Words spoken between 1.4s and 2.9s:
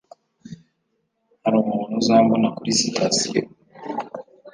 Hari umuntu uzambona kuri